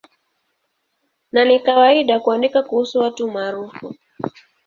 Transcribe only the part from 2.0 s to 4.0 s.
kuandika kuhusu watu maarufu.